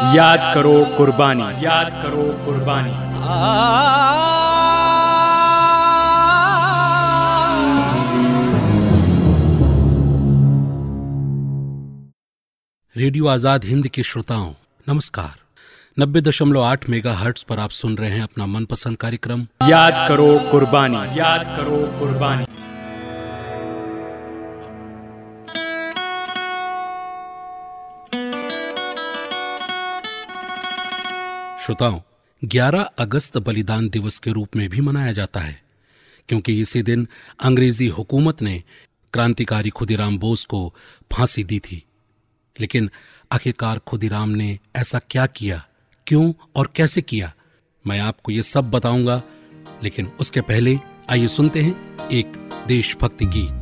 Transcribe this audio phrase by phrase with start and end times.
[0.00, 2.92] याद करो कुर्बानी। याद करो कुर्बानी।
[12.94, 14.52] रेडियो आज़ाद हिंद के श्रोताओं
[14.86, 15.38] नमस्कार।
[15.96, 20.30] नब्बे दशमलव आठ मेगा हर्ट्स पर आप सुन रहे हैं अपना मनपसंद कार्यक्रम। याद करो
[20.50, 22.44] कुर्बानी। याद करो कुर्बानी।
[31.70, 31.98] श्रोताओं
[32.42, 35.62] 11 अगस्त बलिदान दिवस के रूप में भी मनाया जाता है,
[36.28, 37.06] क्योंकि इसी दिन
[37.42, 38.62] अंग्रेज़ी हुकूमत ने
[39.12, 40.74] क्रांतिकारी खुदीराम बोस को
[41.12, 41.82] फांसी दी थी।
[42.60, 42.90] लेकिन
[43.32, 45.66] आखिरकार खुदीराम ने ऐसा क्या किया,
[46.06, 47.32] क्यों और कैसे किया,
[47.86, 49.22] मैं आपको ये सब बताऊँगा,
[49.82, 50.78] लेकिन उसके पहले
[51.10, 52.32] आइए सुनते हैं एक
[52.66, 53.59] देशभक्ति गीत।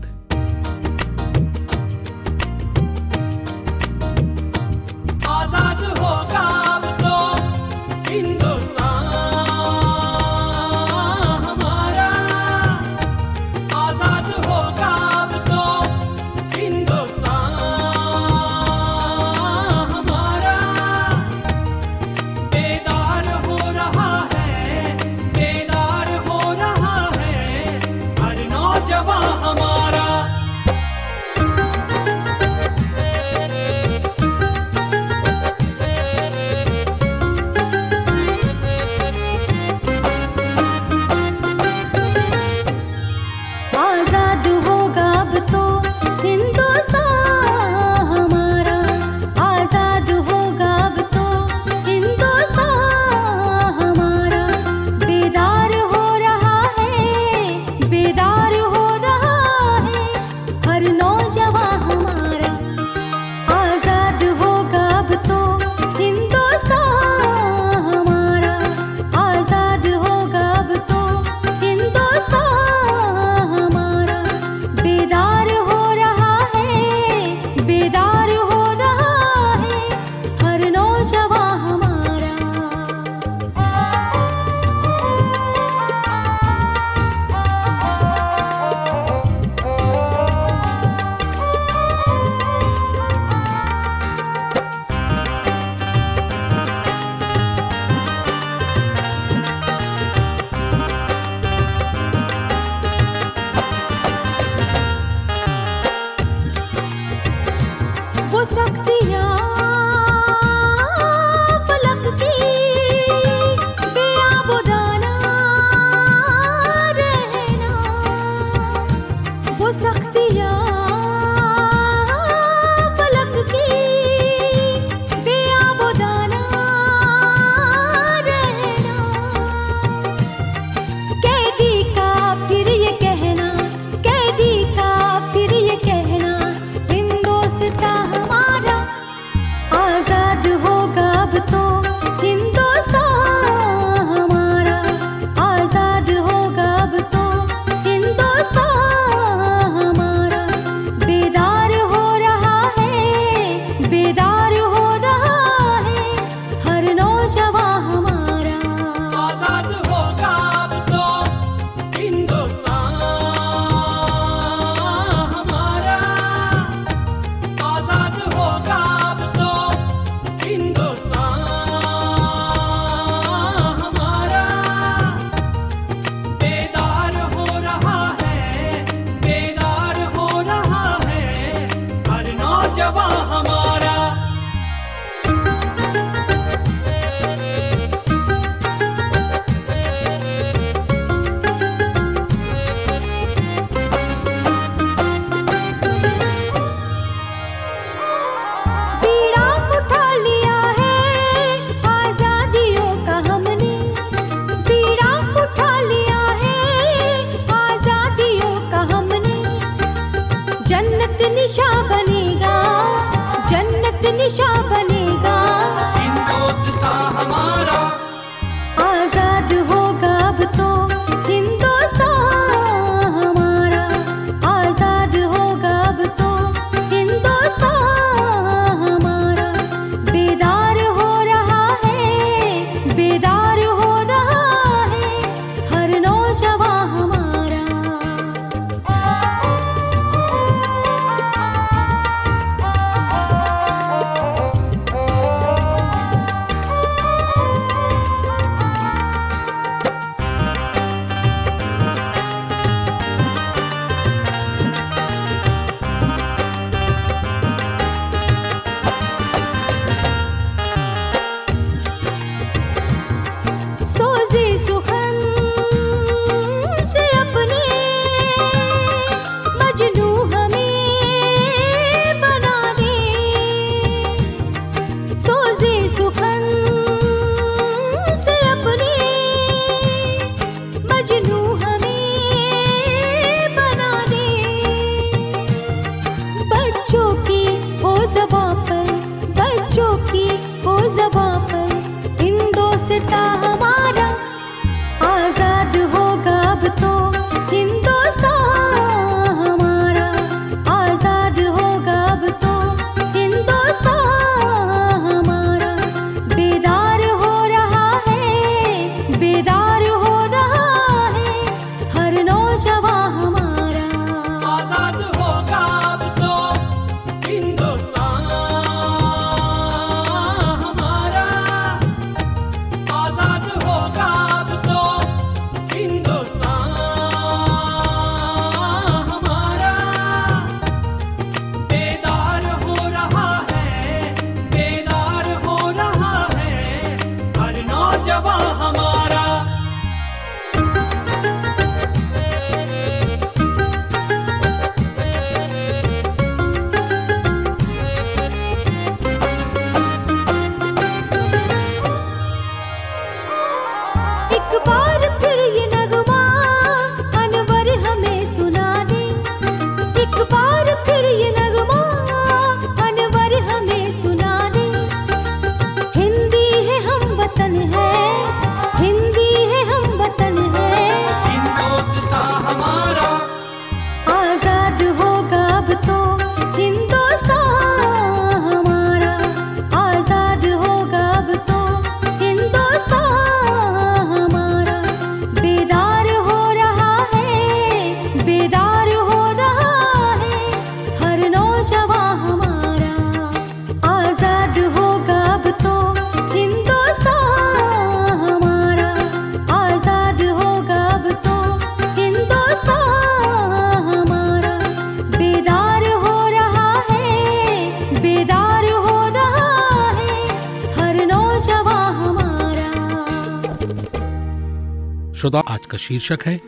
[415.88, 416.40] शीर्षक है,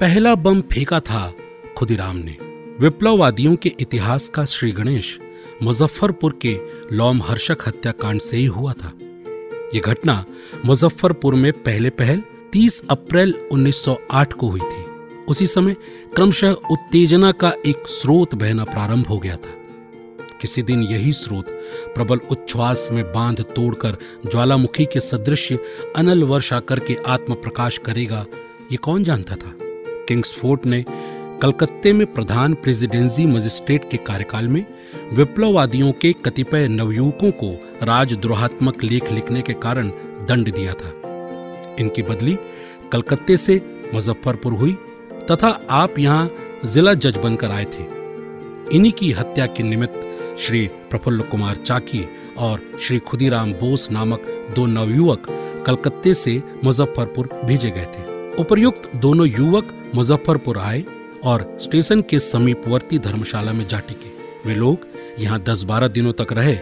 [0.00, 1.34] पहला बम फेंका था
[1.76, 2.36] खुदीराम ने।
[2.80, 5.18] विप्लववादियों के इतिहास का श्री गणेश,
[5.62, 6.60] मुजफ्फरपुर के
[6.92, 8.92] लौम हर्षक हत्याकांड से ही हुआ था।
[9.74, 10.24] ये घटना
[10.64, 12.22] मुजफ्फरपुर में पहले पहल
[12.52, 14.84] 30 अप्रैल 1908 को हुई थी।
[15.28, 15.76] उसी समय
[16.16, 19.50] क्रमशः उत्तेजना का एक स्रोत बहना प्रारंभ हो गया था।
[20.40, 21.46] किसी दिन यही स्रोत
[21.94, 23.96] प्रबल उच्छ्वास में बाँध तोड़कर
[24.30, 25.52] ज्वालामुखी के सदृश
[25.96, 28.26] अनल वर्षा करके आत्म प्रकाश करेगा
[28.72, 29.54] ये कौन जानता था?
[30.08, 30.84] किंग्सफोर्ट ने
[31.42, 34.66] कलकत्ते में प्रधान प्रेसिडेंसी मजिस्ट्रेट के कार्यकाल में
[35.12, 37.50] विप्लववादियों के कतिपय नवयुवकों को
[37.82, 39.88] राजद्रोहात्मक लेख लिखने के कारण
[40.28, 40.92] दंड दिया था।
[41.80, 42.38] इनकी बदली
[42.92, 43.60] कलकत्ते से
[43.94, 44.72] मुजफ्फरपुर हुई
[45.30, 46.30] तथा आप यहाँ
[46.64, 47.82] जिला जज बनकर आए थे।
[48.76, 52.08] इन्हीं की हत्या के निमित्त श्री प्रफुल्ल कुमार चाकी
[52.38, 55.26] और श्री खुदीराम बोस नामक दो नवयुवक
[55.66, 60.84] कलकत्ते से मुजफ्फरपुर भेजे गए थे। उपर्युक्त दोनों युवक मुजफ्फरपुर आए
[61.24, 64.10] और स्टेशन के समीपवर्ती धर्मशाला में जा टिके।
[64.48, 64.86] वे लोग
[65.18, 66.58] यहाँ दस बारह दिनों तक रहे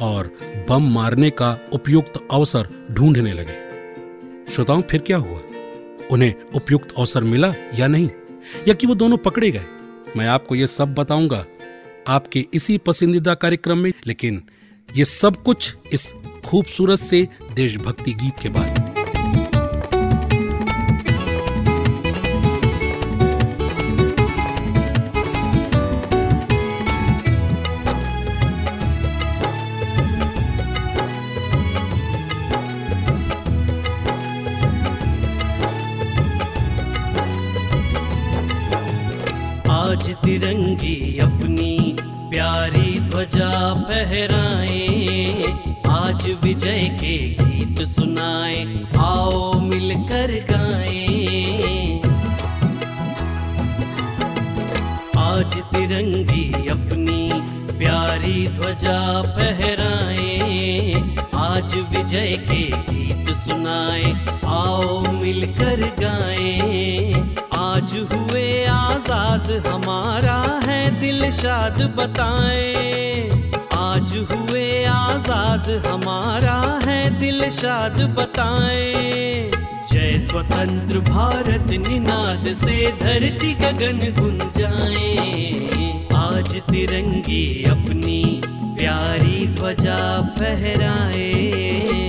[0.00, 0.38] और
[0.68, 3.54] बम मारने का उपयुक्त अवसर ढूँढने लगे।
[4.54, 5.40] श्रोताओं, फिर क्या हुआ?
[6.10, 8.10] उन्हें उपयुक्त अवसर मिला या नहीं?
[8.68, 9.64] या कि वो दोनों पकड़े गए?
[10.16, 11.44] मैं आपको ये सब बताऊँगा
[12.08, 14.42] आपके इसी पसंदीदा कार्यक्रम में, लेकिन
[14.96, 16.12] ये सब कुछ इस
[16.46, 18.81] खूबसूरत से देशभक्ति गीत के बाद।
[40.24, 44.78] तिरंगी अपनी प्यारी ध्वजा फहराए।
[45.88, 51.02] आज विजय के गीत सुनाए, आओ मिलकर गाए।
[55.18, 57.30] आज तिरंगी अपनी
[57.78, 60.32] प्यारी ध्वजा फहराए।
[61.34, 62.62] आज विजय के
[62.92, 64.14] गीत सुनाए,
[64.46, 67.41] आओ मिलकर गाए।
[67.82, 73.30] आज हुए आज़ाद, हमारा है दिल शाद, बताए।
[73.76, 79.50] आज हुए आज़ाद, हमारा है दिल शाद, बताए।
[79.92, 85.10] जय स्वतंत्र भारत, निनाद से धरती गगन गुंजाए।
[86.14, 88.22] आज तिरंगी अपनी
[88.78, 92.01] प्यारी ध्वजा फहराए।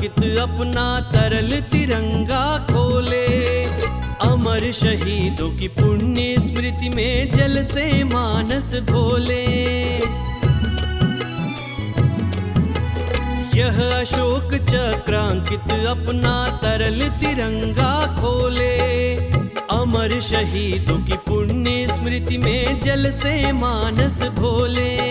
[0.00, 3.26] चक्रांकित अपना तरल तिरंगा खोले।
[4.22, 9.44] अमर शहीदों की पुण्य स्मृति में जल से मानस धोले।
[13.58, 18.76] यह अशोक चक्रांकित अपना तरल तिरंगा खोले।
[19.70, 25.09] अमर शहीदों की पुण्य स्मृति में जल से मानस धोले।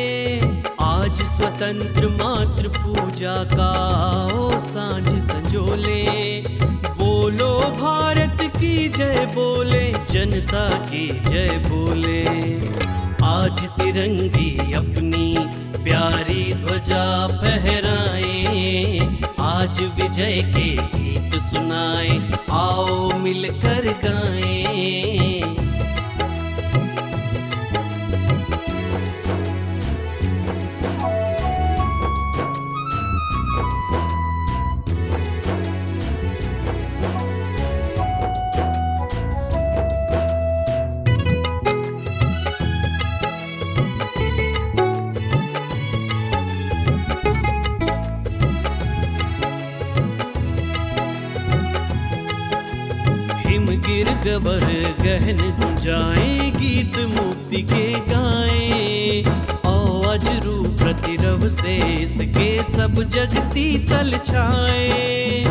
[1.09, 3.69] आज स्वतंत्र मात्र पूजा का
[4.33, 6.03] ओ साँझ संजोले।
[6.99, 7.49] बोलो
[7.79, 12.21] भारत की जय बोले, जनता की जय बोले।
[13.25, 15.27] आज तिरंगी अपनी
[15.83, 18.99] प्यारी ध्वजा फहराए,
[19.39, 24.48] आज विजय के गीत सुनाए, आओ मिलकर गाएँ।
[55.19, 59.23] गहन गुंजाए गीत मुक्ति के गाए।
[59.67, 65.43] आज रू प्रतिरव से इसके सब जगती तल छाए।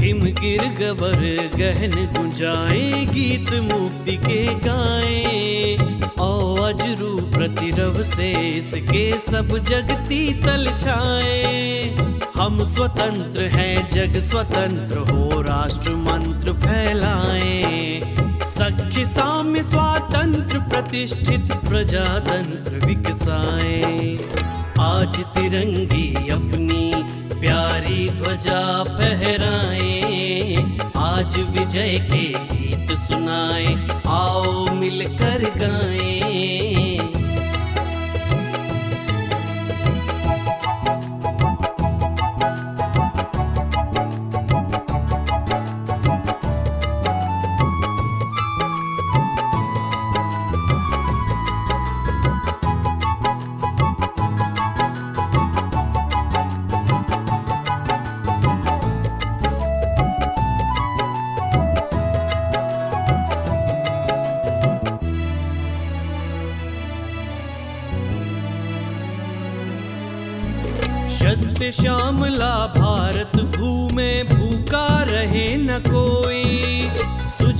[0.00, 1.20] हिम गिरगवर
[1.56, 5.76] गहन गुंजाए गीत मुक्ति के गाए।
[6.20, 6.32] ओ
[6.64, 11.42] अजरू प्रतिरव से इसके सब जगती तल छाए।
[12.36, 15.23] हम स्वतंत्र हैं, जग स्वतंत्र हो
[15.54, 18.00] राष्ट्र मंत्र फैलाए।
[18.44, 24.18] सख्य साम्य स्वातंत्र प्रतिष्ठित प्रजातंत्र विकसाए।
[24.80, 26.92] आज तिरंगी अपनी
[27.40, 29.92] प्यारी ध्वजा फहराए।
[30.96, 36.13] आज विजय के गीत सुनाए। आओ मिलकर गाएँ।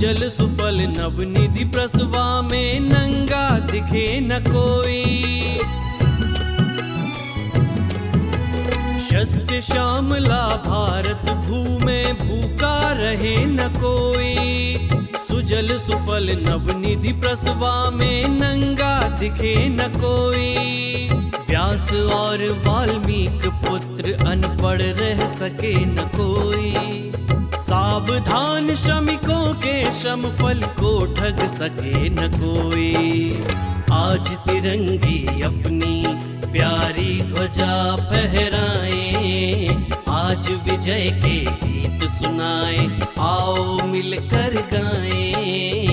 [0.05, 5.05] सुजल सुफल नवनिधि प्रसवा में नंगा दिखे न कोई।
[9.01, 14.35] शस्य श्यामला भारत भूमे भूखा रहे न कोई।
[15.27, 20.53] सुजल सुफल नवनिधि प्रसवा में नंगा दिखे न कोई।
[21.49, 26.94] व्यास और वाल्मीकि पुत्र अनपढ़ रह सके न कोई।
[27.85, 33.43] सावधान श्रमिकों के श्रम फल को ठग सके न कोई।
[33.91, 36.03] आज तिरंगी अपनी
[36.51, 39.67] प्यारी ध्वजा फहराए,
[40.09, 42.89] आज विजय के गीत सुनाए,
[43.19, 45.84] आओ मिलकर गाएँ।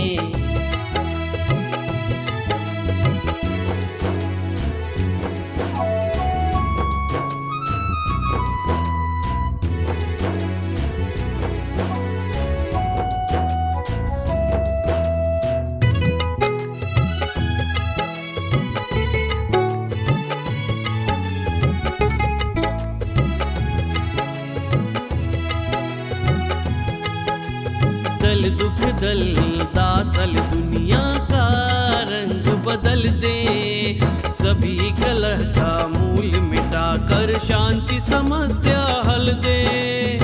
[35.21, 40.19] का मूल मिटाकर शांति समस्या हल दे।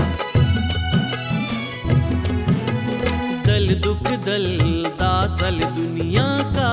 [3.46, 6.72] दल दुख, दल दासल दुनिया का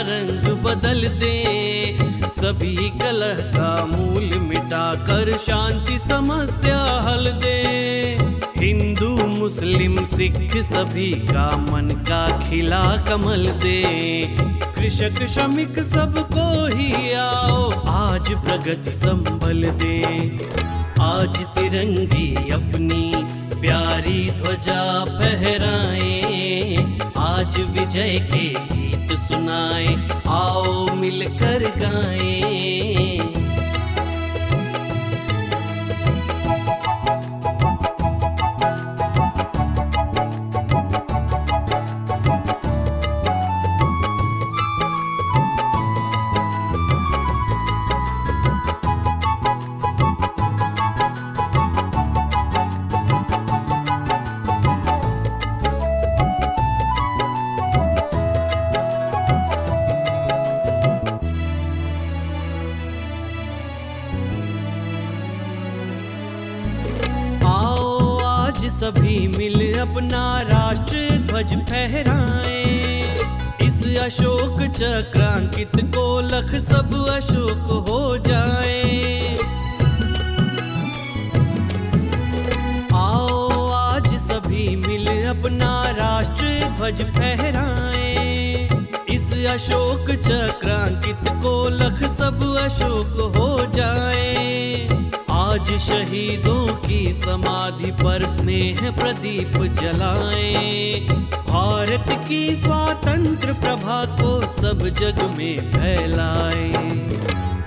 [0.00, 7.62] रंग बदल दे। सभी कलह का मूल मिटा कर शांति समस्या हल दे।
[8.56, 13.80] हिंदू मुस्लिम सिख सभी का मन का खिला कमल दे।
[14.76, 16.44] कृषक, श्रमिक सबको
[16.76, 19.96] ही आओ, आज प्रगति संभल दे।
[21.00, 23.02] आज तिरंगी अपनी
[23.60, 26.76] प्यारी ध्वजा फहराए
[27.18, 29.96] आज विजय के गीत सुनाए,
[30.28, 33.11] आओ मिलकर गाएँ।
[97.22, 101.08] समाधि पर स्नेह प्रदीप जलाएँ।
[101.48, 106.72] भारत की स्वातंत्र प्रभा को सब जग में फैलाएँ।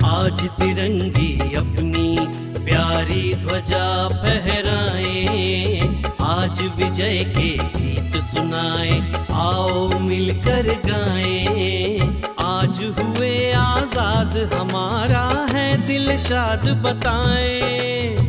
[0.06, 2.18] आज तिरंगी अपनी
[2.60, 5.80] प्यारी ध्वजा फहराए।
[6.22, 9.00] आज विजय के गीत सुनाए,
[9.32, 12.00] आओ मिलकर गाएँ।
[12.42, 18.25] आज हुए आज़ाद, हमारा है दिल शाद, बताएँ।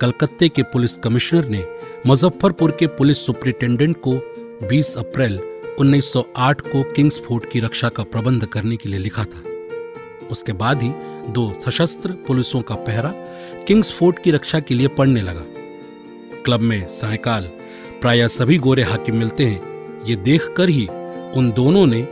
[0.00, 1.64] कलकत्ते के पुलिस कमिश्नर ने
[2.06, 4.12] मुजफ्फरपुर के पुलिस सुपरिटेंडेंट को
[4.68, 5.38] 20 अप्रैल
[5.80, 9.42] 1908 को किंग्स फोर्ट की रक्षा का प्रबंध करने के लिए लिखा था।
[10.30, 10.90] उसके बाद ही
[11.32, 13.12] दो सशस्त्र पुलिसों का पहरा
[13.66, 15.44] किंग्स फोर्ट की रक्षा के लिए पड़ने लगा।
[16.44, 17.50] क्लब में सायकाल
[18.00, 20.86] प्राय सभी गोरे हाकिम मिलते हैं, ये देखकर ही
[21.36, 22.06] उन दोनों ने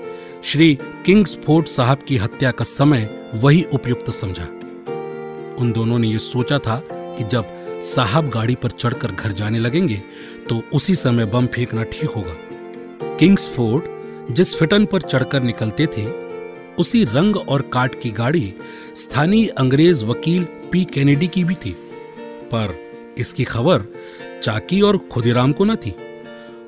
[0.47, 4.45] श्री किंग्स फोर्ट साहब की हत्या का समय वही उपयुक्त समझा।
[5.61, 10.03] उन दोनों ने यह सोचा था कि जब साहब गाड़ी पर चढ़कर घर जाने लगेंगे
[10.49, 12.37] तो उसी समय बम फेंकना ठीक होगा।
[13.17, 16.07] किंग्स फोर्ट जिस फिटन पर चढ़कर निकलते थे,
[16.79, 18.55] उसी रंग और काट की गाड़ी
[18.97, 21.77] स्थानीय अंग्रेज़ वकील पी कैनेडी की भी थी।
[22.45, 22.79] पर
[23.19, 23.93] इसकी खबर
[24.43, 25.95] चाकी और खुदीराम को न थी।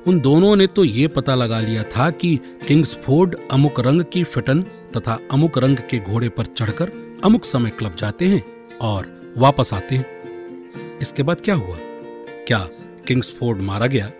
[0.07, 4.61] उन दोनों ने तो ये पता लगा लिया था कि किंग्सफोर्ड अमुक रंग की फिटन
[4.97, 6.91] तथा अमुक रंग के घोड़े पर चढ़कर
[7.23, 8.43] अमुक समय क्लब जाते हैं
[8.81, 10.05] और वापस आते हैं।
[10.99, 11.77] इसके बाद क्या हुआ?
[12.47, 12.67] क्या
[13.07, 14.11] किंग्सफोर्ड मारा गया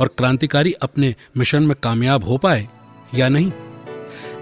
[0.00, 2.68] और क्रांतिकारी अपने मिशन में कामयाब हो पाए
[3.14, 3.52] या नहीं?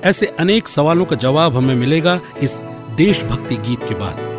[0.05, 2.63] ऐसे अनेक सवालों का जवाब हमें मिलेगा इस
[2.97, 4.34] देशभक्ति गीत के बाद।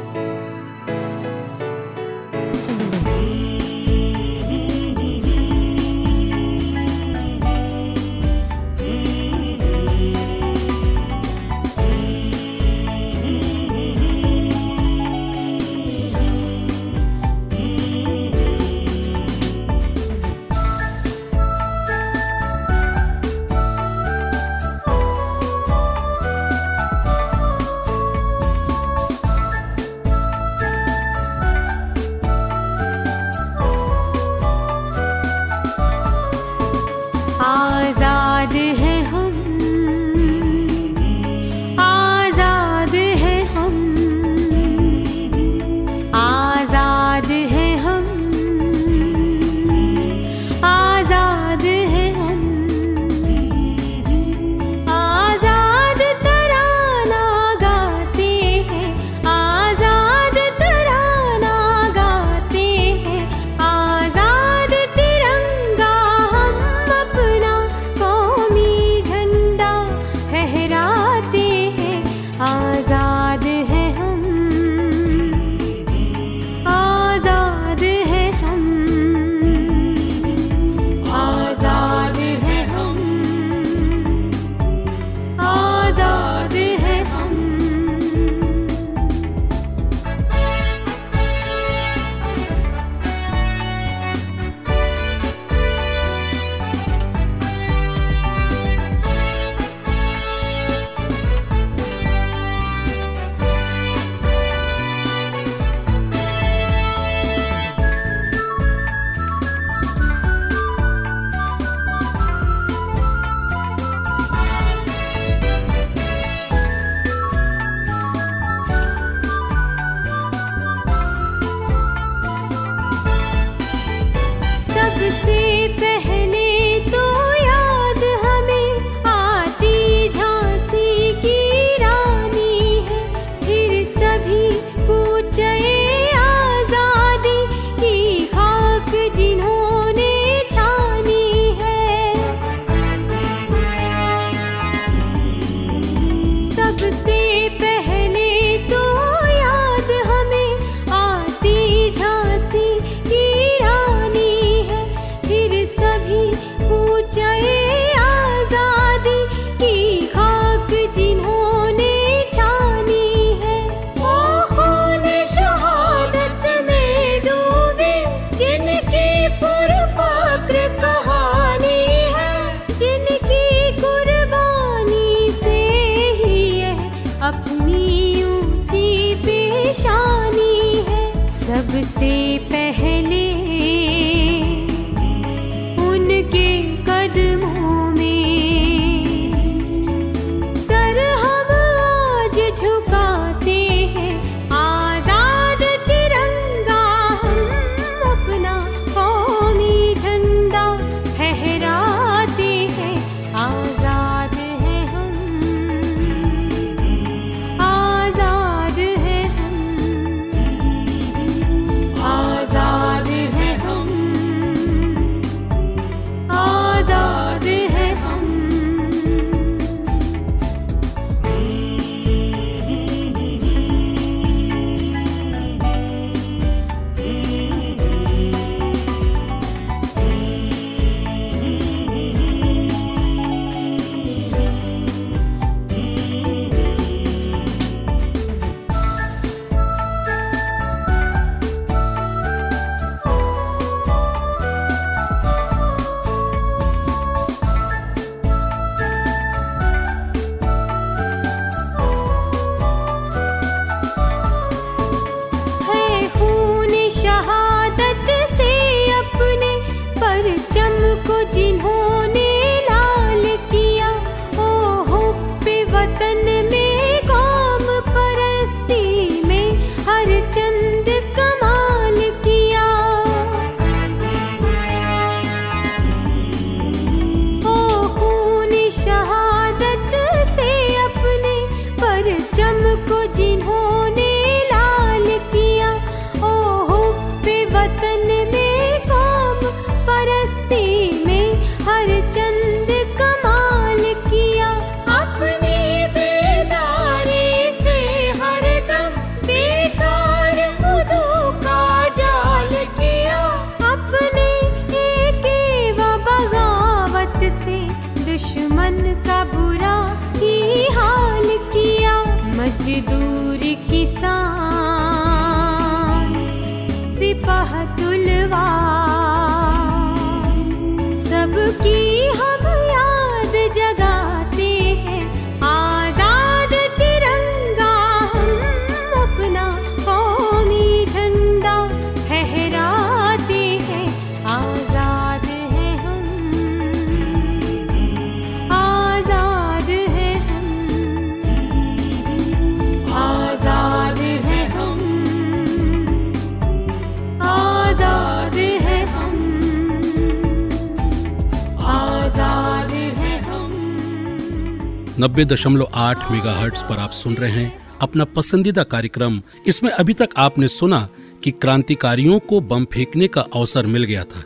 [355.05, 360.09] नब्बे दशमलव आठ मेगा पर आप सुन रहे हैं अपना पसंदीदा कार्यक्रम। इसमें अभी तक
[360.17, 360.89] आपने सुना
[361.23, 364.23] कि क्रांतिकारियों को बम फेंकने का अवसर मिल गया था।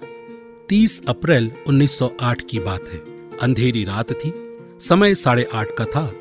[0.70, 2.98] 30 अप्रैल 1908 की बात है।
[3.42, 6.14] अंधेरी रात थी। समय साढ़े आठ का था।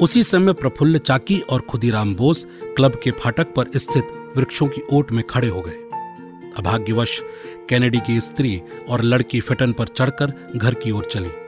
[0.00, 5.12] उसी समय प्रफुल्ल चाकी और खुदीराम बोस क्लब के फाटक पर स्थित वृक्षों की ओट
[5.12, 5.76] में खड़े हो गए।
[6.56, 7.22] अभाग्यवश,
[7.68, 11.47] कैनेडी की स्त्री और लड़की फिटन पर चढ़कर घर की ओर चली।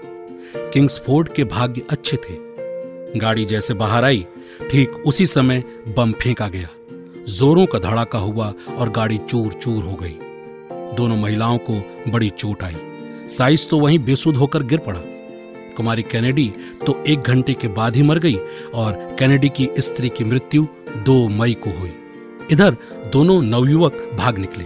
[0.57, 2.35] किंग्सफोर्ड के भाग्य अच्छे थे।
[3.19, 4.27] गाड़ी जैसे बाहर आई,
[4.71, 5.65] ठीक उसी समय
[5.97, 6.69] बम फेंका गया।
[7.29, 10.17] जोरों का धड़ाका हुआ और गाड़ी चूर चूर हो गई।
[10.97, 12.77] दोनों महिलाओं को बड़ी चोट आई।
[13.29, 15.01] साइस तो वहीं बेसुध होकर गिर पड़ा।
[15.77, 16.53] कुमारी कैनेडी
[16.87, 18.39] तो एक घंटे के बाद ही मर गई
[18.75, 21.93] और कैनेडी की स्त्री की मृत्यु दो मई को हुई।
[22.51, 22.77] इधर
[23.13, 24.65] दोनों नवयुवक भाग निकले।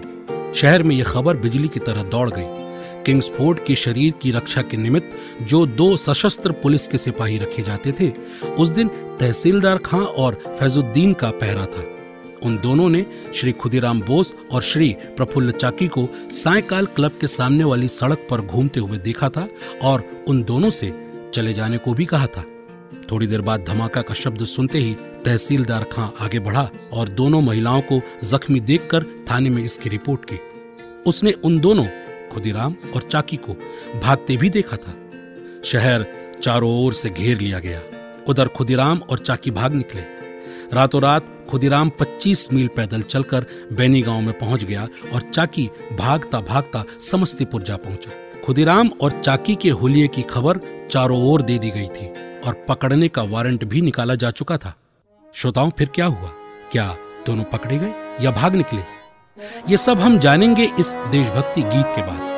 [0.54, 2.63] शहर में यह खबर बिजली की तरह दौड़ गई।
[3.06, 7.92] किंग्सफोर्ड के शरीर की रक्षा के निमित्त जो दो सशस्त्र पुलिस के सिपाही रखे जाते
[7.92, 8.10] थे,
[8.58, 8.88] उस दिन
[9.20, 11.84] तहसीलदार खां और फैजुद्दीन का पहरा था।
[12.42, 17.64] उन दोनों ने श्री खुदीराम बोस और श्री प्रफुल्ल चाकी को सायकाल क्लब के सामने
[17.64, 19.48] वाली सड़क पर घूमते हुए देखा था
[19.82, 20.92] और उन दोनों से
[21.34, 22.44] चले जाने को भी कहा था।
[23.10, 27.80] थोड़ी देर बाद धमाका का शब्द सुनते ही तहसीलदार खां आगे बढ़ा और दोनों महिलाओं
[27.80, 30.38] को जख्मी देखकर थाने में इसकी रिपोर्ट की।
[31.06, 31.84] उसने उन दोनों
[32.34, 33.52] खुदीराम और चाकी को
[34.00, 34.94] भागते भी देखा था।
[35.64, 36.06] शहर
[36.42, 37.80] चारों ओर से घेर लिया गया।
[38.28, 40.02] उधर खुदीराम और चाकी भाग निकले।
[40.72, 46.40] रातों रात खुदीराम 25 मील पैदल चलकर बैनी गाँव में पहुँच गया और चाकी भागता
[46.40, 48.10] भागता समस्तीपुर जा पहुँचा।
[48.44, 52.06] खुदीराम और चाकी के होलिये की खबर चारों ओर दे दी गई थी
[52.40, 54.74] और पकड़ने का वारंट भी निकाला जा चुका था।
[55.34, 56.30] श्रोताओं, फिर क्या हुआ?
[56.72, 58.93] क्या दोनों पकड़े गए या भाग निकले?
[59.68, 62.33] ये सब हम जानेंगे इस देशभक्ति गीत के बाद।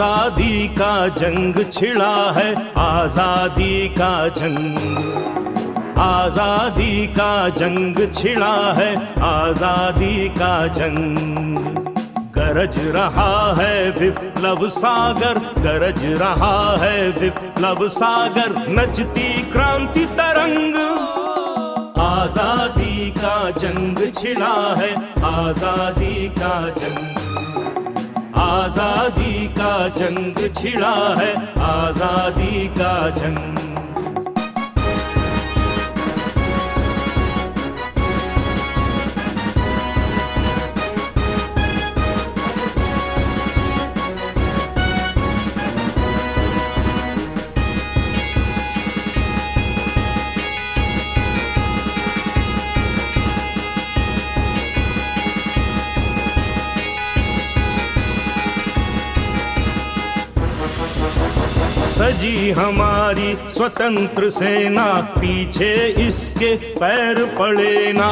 [0.00, 10.54] आज़ादी का जंग छिड़ा है, आज़ादी का जंग। आज़ादी का जंग छिड़ा है, आज़ादी का
[10.68, 11.58] जंग।
[12.32, 20.76] गरज रहा है विप्लव सागर, गरज रहा है विप्लव सागर, नचती क्रांति तरंग।
[22.00, 24.94] आज़ादी का जंग छिड़ा है,
[25.26, 27.39] आज़ादी का जंग।
[28.36, 33.69] आज़ादी का जंग छिड़ा है आज़ादी का जंग।
[62.10, 64.84] सजी हमारी स्वतंत्र सेना
[65.16, 65.74] पीछे
[66.06, 68.08] इसके पैर पड़े ना।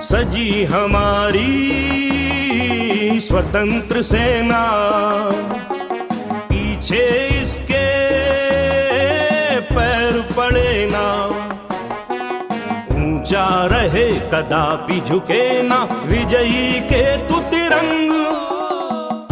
[0.00, 1.50] सजी हमारी
[3.20, 4.62] स्वतंत्र सेना
[6.48, 7.04] पीछे
[7.42, 7.84] इसके
[9.70, 11.06] पैर पड़े ना।
[12.96, 18.12] ऊँचा रहे कदापि झुके ना विजयी के तु तिरंग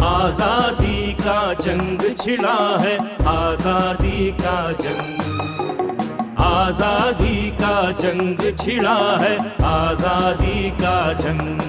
[0.03, 0.82] आज़ादी
[1.63, 2.95] जंग छिड़ा है
[3.27, 5.21] आज़ादी का जंग।
[6.43, 11.61] आज़ादी का जंग छिड़ा है आज़ादी का जंग।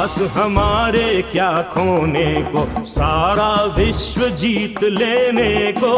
[0.00, 2.84] पास हमारे क्या खोने को?
[2.84, 5.92] सारा विश्व जीत लेने को।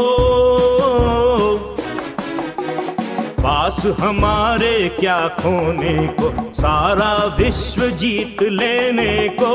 [3.42, 6.32] पास हमारे क्या खोने को?
[6.52, 9.52] सारा विश्व जीत लेने को।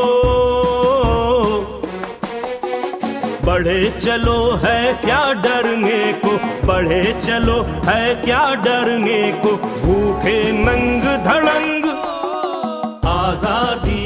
[3.45, 6.38] बढ़े चलो है क्या डरने को?
[6.67, 9.55] बढ़े चलो है क्या डरने को?
[9.83, 11.86] भूखे नंग धड़ंग,
[13.07, 13.96] आज़ादी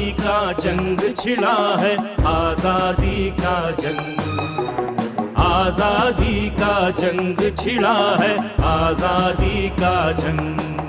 [0.60, 4.20] जंग छिड़ा है आज़ादी का जंग।
[5.42, 10.81] आज़ादी का जंग छिड़ा है आज़ादी का जंग।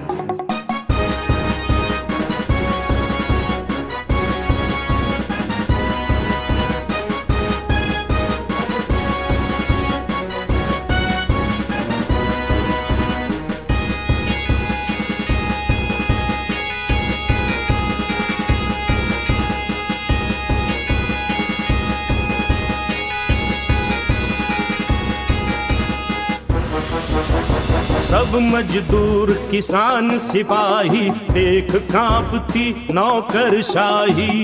[28.33, 34.37] सब मजदूर किसान सिपाही, देख कांपती नौकरशाही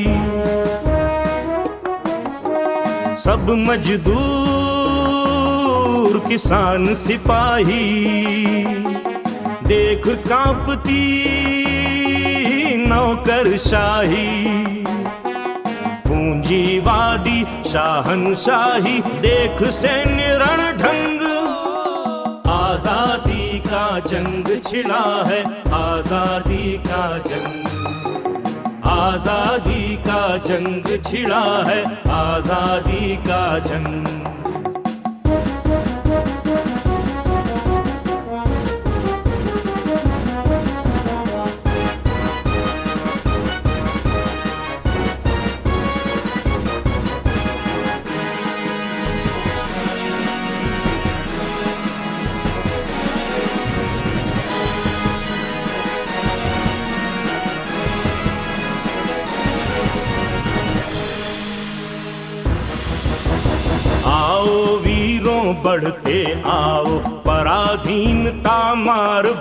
[3.24, 4.20] सब मजदूर
[6.28, 7.88] किसान सिपाही,
[9.66, 11.06] देख कांपती
[12.88, 14.30] नौकरशाही
[16.06, 17.40] पूंजीवादी,
[17.72, 20.69] शाहनशाही, देख सैन्य रण
[24.08, 25.42] जंग छिड़ा है
[25.74, 27.68] आज़ादी का जंग।
[28.90, 34.29] आज़ादी का जंग छिड़ा है आज़ादी का जंग।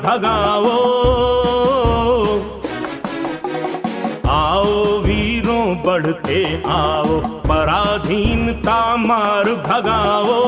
[0.09, 0.77] भगाओ।
[4.29, 7.18] आओ वीरों, बढ़ते आओ,
[7.49, 10.38] पराधीनता मार भगाओ।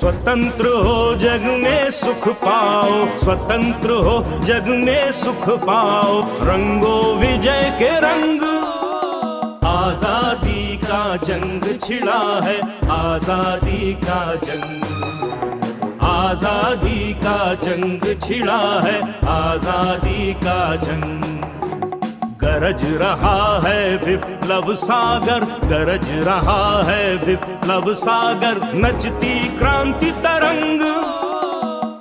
[0.00, 7.90] स्वतंत्र हो जग में सुख पाओ, स्वतंत्र हो जग में सुख पाओ, रंगो विजय के
[8.00, 8.42] रंग।
[9.66, 12.60] आज़ादी का जंग छिड़ा है,
[12.90, 15.05] आज़ादी का जंग।
[16.16, 21.24] आज़ादी का जंग छिड़ा है, आज़ादी का जंग।
[22.42, 30.82] गरज रहा है विप्लव सागर, गरज रहा है विप्लव सागर, नचती क्रांति तरंग।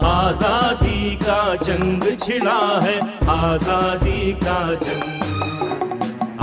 [0.06, 2.98] आज़ादी का जंग छिड़ा है,
[3.32, 5.24] आज़ादी का जंग।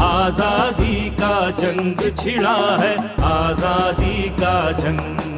[0.02, 5.31] आज़ादी का जंग छिड़ा है, आज़ादी का जंग।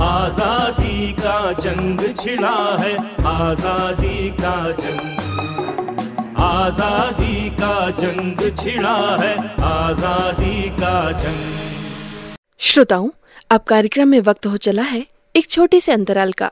[0.00, 2.94] आज़ादी का जंग छिड़ा है
[3.26, 5.20] आज़ादी का जंग।
[6.40, 9.34] आज़ादी का जंग छिड़ा है
[9.64, 13.08] आज़ादी का जंग। श्रोताओं
[13.50, 16.50] अब कार्यक्रम में वक्त हो चला है एक छोटे से अंतराल का।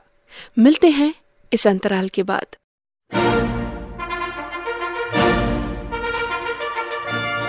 [0.59, 1.13] मिलते हैं
[1.51, 2.57] इस अंतराल के बाद।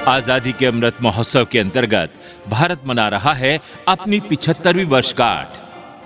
[0.09, 2.13] आज़ादी के अमृत महोत्सव के अंतर्गत
[2.49, 5.61] भारत मना रहा है अपनी पिछहत्तरवीं वर्षगांठ।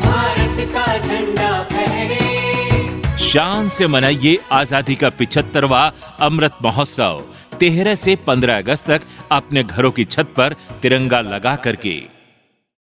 [0.00, 7.24] भारत का झंडा फहरे। शान से मनाइए आज़ादी का पिछहत्तरवा अमृत महोत्सव।
[7.60, 9.00] तेरह से 15 अगस्त तक
[9.32, 12.02] अपने घरों की छत पर तिरंगा लगा करके।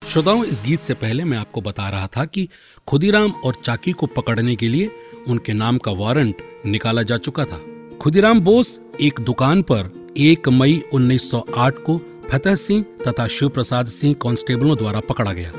[0.03, 2.49] श्रोताओं इस गीत से पहले मैं आपको बता रहा था कि
[2.89, 4.91] खुदीराम और चाकी को पकड़ने के लिए
[5.29, 6.35] उनके नाम का वारंट
[6.67, 7.61] निकाला जा चुका था।
[8.01, 12.01] खुदीराम बोस एक दुकान पर 1 मई 1908 को
[12.31, 15.53] फतेह सिंह तथा शिव प्रसाद सिंह कांस्टेबलों द्वारा पकड़ा गया।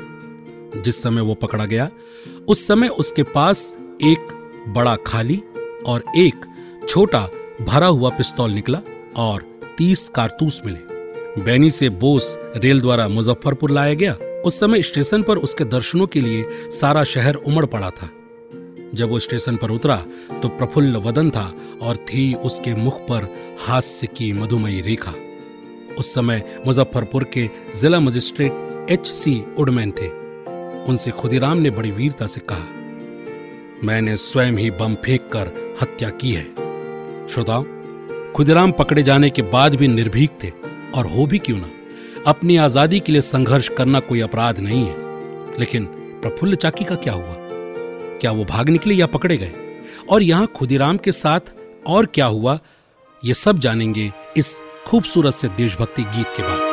[0.80, 1.90] जिस समय वो पकड़ा गया,
[2.48, 5.42] उस समय उसके पास एक बड़ा खाली
[5.86, 6.34] और एक
[6.88, 7.28] छोटा
[7.60, 8.80] भरा हुआ पिस्तौल निकला
[9.16, 10.90] और 30 कारतूस मिले।
[11.42, 16.20] बैनी से बोस रेल द्वारा मुजफ्फरपुर लाया गया। उस समय स्टेशन पर उसके दर्शनों के
[16.20, 18.10] लिए सारा शहर उमड़ पड़ा था।
[18.94, 19.96] जब वो स्टेशन पर उतरा
[20.42, 23.28] तो प्रफुल्ल वदन था और थी उसके मुख पर
[23.66, 25.14] हास्य की मधुमयी रेखा।
[25.98, 30.08] उस समय मुजफ्फरपुर के जिला मजिस्ट्रेट एच सी उडमैन थे।
[30.84, 32.66] उनसे खुदीराम ने बड़ी वीरता से कहा,
[33.84, 36.44] मैंने स्वयं ही बम फेंक कर हत्या की है।
[37.28, 37.64] श्रोताओं,
[38.32, 40.50] खुदीराम पकड़े जाने के बाद भी निर्भीक थे,
[40.94, 41.70] और हो भी क्यों ना?
[42.26, 45.84] अपनी आज़ादी के लिए संघर्ष करना कोई अपराध नहीं है। लेकिन
[46.22, 47.34] प्रफुल्ल चाकी का क्या हुआ?
[48.20, 49.52] क्या वो भाग निकले या पकड़े गए?
[50.10, 51.40] और यहाँ खुदीराम के साथ
[51.86, 52.58] और क्या हुआ?
[53.24, 56.69] ये सब जानेंगे इस खूबसूरत से देशभक्ति गीत के बाद।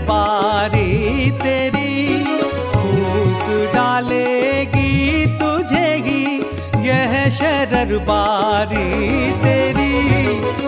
[0.00, 2.24] बारी तेरी,
[2.72, 6.24] फूक डालेगी तुझे ही
[6.88, 9.92] यह शरर बारी तेरी।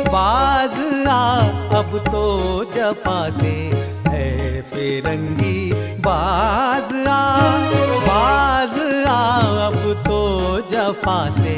[0.09, 0.77] बाज
[1.09, 1.39] आ,
[1.79, 2.25] अब तो
[2.75, 3.55] जफा से
[4.09, 7.49] है फिरंगी। बाज आ
[8.07, 10.21] बाज आ, अब तो
[10.71, 11.57] जफा से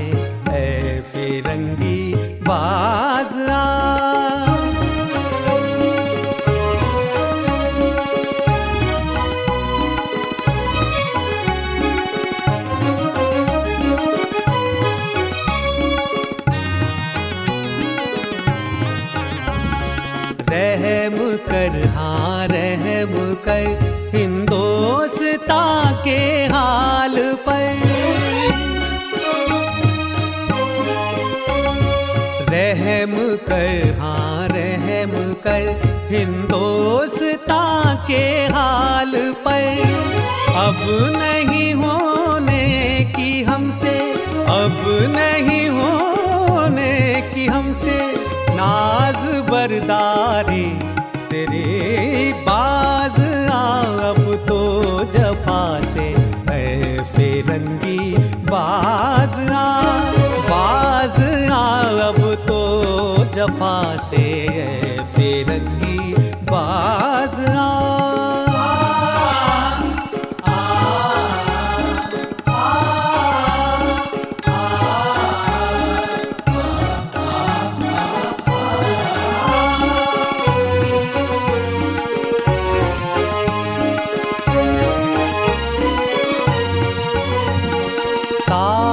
[0.49, 2.15] है फिरंगी।
[2.49, 4.48] बाज आ।
[36.29, 39.13] हाँ हिंदोस्ता के हाल
[39.47, 39.79] पर।
[40.59, 40.79] अब
[41.17, 44.83] नहीं होने की हमसे, अब
[45.17, 48.01] नहीं होने की हमसे
[48.55, 50.79] नाज बरदारी।
[51.31, 53.21] तेरे बाज
[54.09, 56.07] अब तो जफा से
[56.53, 59.91] ऐ फिरंगी बाज आ
[60.49, 64.48] बाज आ, अब तो जफा से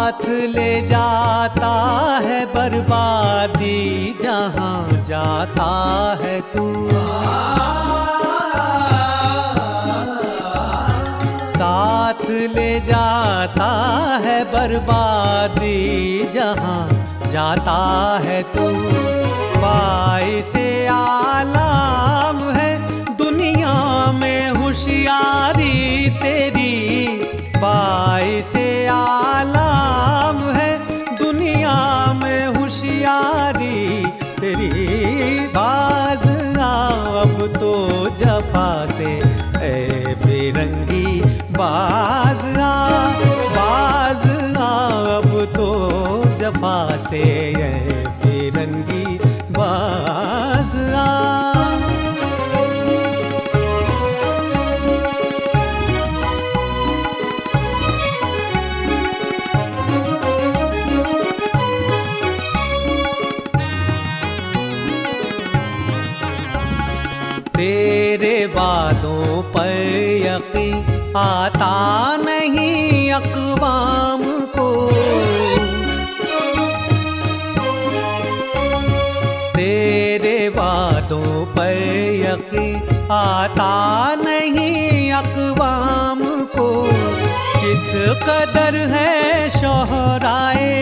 [0.05, 1.69] साथ ले जाता
[2.23, 5.69] है बर्बादी, जहाँ जाता
[6.23, 6.65] है तू।
[11.57, 13.71] साथ ले जाता
[14.25, 15.73] है बर्बादी,
[16.33, 16.87] जहाँ
[17.31, 17.79] जाता
[18.23, 18.69] है तू।
[19.57, 22.71] बाई से आलाम है
[23.17, 27.24] दुनिया में, होशियारी तेरी।
[27.65, 30.71] बाई से आलाम है।
[31.17, 31.77] दुनिया
[32.21, 33.77] में होशियारी,
[34.39, 36.23] तेरी बाज
[37.25, 37.73] अब तो
[38.19, 39.11] जफा से
[39.65, 41.21] ए बेरंगी
[41.57, 42.41] बाज
[43.57, 44.25] बाज
[44.65, 45.69] अब तो
[46.41, 47.23] जफा से
[47.67, 49.17] ए बेरंगी
[49.57, 50.54] बाज
[71.17, 74.23] आता नहीं अकवाम
[74.55, 74.67] को।
[79.55, 81.77] तेरे वादों पर
[82.21, 83.73] यकीन आता
[84.15, 86.21] नहीं अकवाम
[86.57, 86.69] को।
[87.61, 87.87] किस
[88.23, 90.73] कदर है शोहराए,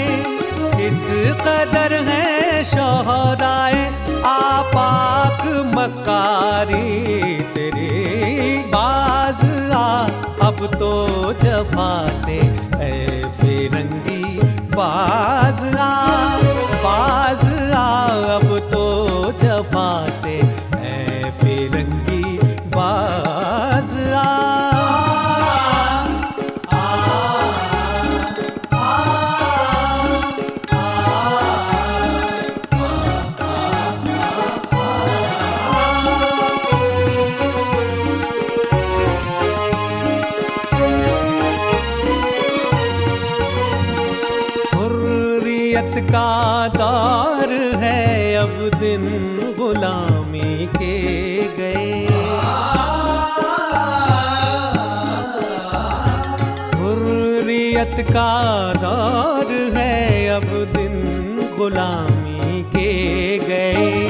[0.78, 1.06] किस
[1.42, 4.03] कदर है शोहराए?
[4.26, 5.42] आपाक
[5.76, 6.90] मकारी
[7.54, 7.92] तेरे
[8.76, 9.42] बाज
[9.76, 9.88] आ।
[10.48, 10.92] अब तो
[11.44, 11.92] जफा
[12.24, 12.38] से
[12.86, 14.24] ऐ फिरंगी
[14.76, 15.92] बाज आ।
[16.86, 17.44] बाज
[17.76, 17.78] आ,
[18.36, 18.86] अब तो
[19.44, 19.90] जफा
[20.22, 20.36] से
[20.88, 22.38] ऐ फिरंगी
[22.76, 23.23] बाज
[58.04, 60.96] का दौर है अब दिन
[61.58, 62.92] गुलामी के
[63.40, 64.10] गए।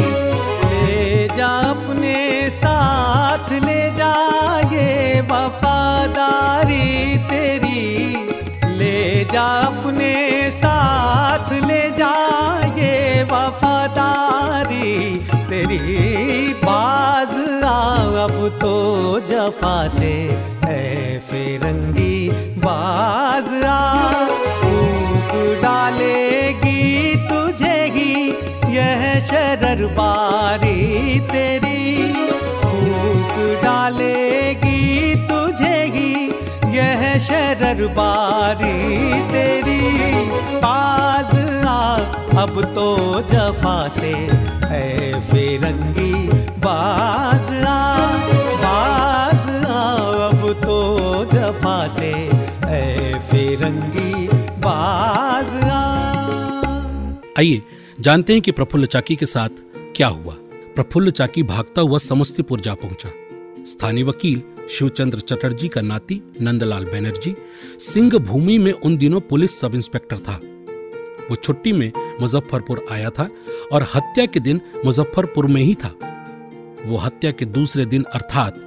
[0.69, 4.13] ले जा अपने साथ, ले जा
[4.73, 8.27] ये वफादारी तेरी।
[8.77, 10.13] ले जा अपने
[10.55, 12.13] साथ, ले जा
[12.77, 15.17] ये वफादारी
[15.49, 18.75] तेरी। बाज आ, अब तो
[19.19, 20.13] जफा से
[20.65, 24.11] है फिरंगी। बाज आ।
[24.61, 28.29] फूक डालेगी तुझे ही,
[28.75, 32.13] यह शरर बारी तेरी।
[32.61, 36.33] फूक डालेगी तुझे ही,
[36.77, 39.81] यह शरर बारी तेरी।
[40.55, 41.95] बाज आ,
[42.43, 44.13] अब तो जफा से
[44.65, 46.13] है फिरंगी
[46.57, 47.32] बाज
[58.03, 59.49] जानते हैं कि प्रफुल्ल चाकी के साथ
[59.95, 60.33] क्या हुआ।
[60.75, 63.09] प्रफुल्ल चाकी भागता हुआ समस्तीपुर जा पहुँचा।
[63.65, 67.35] स्थानीय वकील शिवचंद्र चटर्जी का नाती नंदलाल बैनर्जी
[67.79, 70.39] सिंह भूमि में उन दिनों पुलिस सब इंस्पेक्टर था।
[71.29, 71.91] वो छुट्टी में
[72.21, 73.29] मुजफ्फरपुर आया था
[73.71, 75.95] और हत्या के दिन मुजफ्फरपुर में ही था।
[76.85, 78.61] वो हत्या के दूसरे दिन अर्थात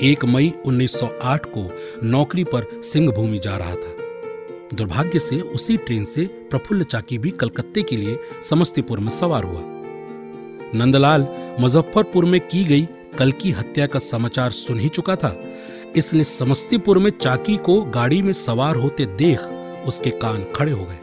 [0.00, 1.70] 1 मई 1908 को
[2.04, 3.97] नौकरी पर सिंह भूमि जा रहा था।
[4.78, 9.60] दुर्भाग्य से उसी ट्रेन से प्रफुल्ल चाकी भी कलकत्ते के लिए समस्तीपुर में सवार हुआ।
[10.74, 11.26] नंदलाल
[11.60, 15.34] मुजफ्फरपुर में की गई कल की हत्या का समाचार सुन ही चुका था।
[15.96, 19.40] इसलिए समस्तीपुर में चाकी को गाड़ी में सवार होते देख
[19.86, 20.98] उसके कान खड़े हो गए।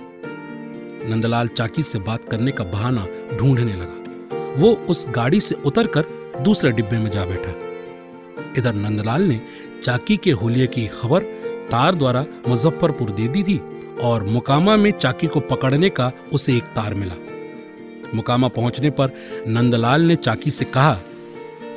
[1.10, 3.08] नंदलाल चाकी से बात करने का बहाना
[3.38, 6.06] ढूँढने लगा। वो उस गाड़ी से उतरकर
[6.42, 7.54] दूसरे डिब्बे में जा बैठा।
[8.58, 9.42] इधर नंदलाल ने
[9.84, 11.24] चाकी के होलिये की खबर
[11.72, 13.58] तार द्वारा मुजफ्फरपुर दे दी थी
[14.04, 17.16] और मुकामा में चाकी को पकड़ने का उसे एक तार मिला।
[18.16, 19.12] मुकामा पहुँचने पर
[19.48, 21.00] नंदलाल ने चाकी से कहा,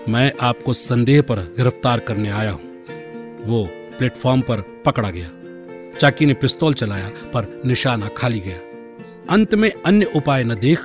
[0.09, 2.61] मैं आपको संदेह पर गिरफ़्तार करने आया हूँ।
[3.47, 3.69] वो
[3.99, 5.31] प्लेटफॉर्म पर पकड़ा गया।
[5.99, 8.59] चाकी ने पिस्तौल चलाया, पर निशाना खाली गया।
[9.31, 10.81] अंत में अन्य उपाय न देख,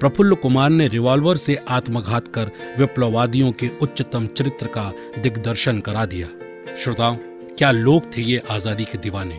[0.00, 6.28] प्रफुल्ल कुमार ने रिवॉल्वर से आत्मघात कर विप्लववादियों के उच्चतम चरित्र का दिग्दर्शन करा दिया।
[6.76, 7.16] श्रोताओं
[7.60, 9.34] क्या लोग थे ये आज़ादी के दीवाने?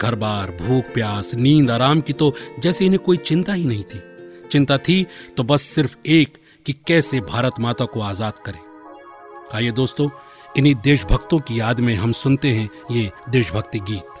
[0.00, 4.00] घर बार, भूख, प्यास, नींद, आराम की तो जैसे इन्हें कोई चिंता ही नहीं थी।
[4.52, 6.36] चिंता थी तो बस सिर्फ़ एक
[6.66, 8.60] कि कैसे भारत माता को आज़ाद करें।
[9.54, 10.08] आइए दोस्तों,
[10.56, 14.19] इन्हीं देशभक्तों की याद में हम सुनते हैं ये देशभक्ति गीत।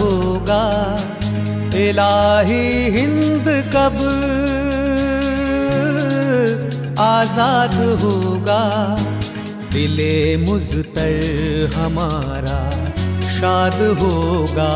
[0.00, 0.64] होगा।
[1.78, 3.96] इलाही हिंद कब
[7.00, 8.62] आज़ाद होगा।
[9.72, 12.58] दिले मुझतर हमारा
[13.30, 14.72] शाद होगा।